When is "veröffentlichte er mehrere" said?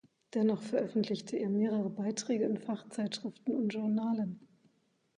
0.63-1.91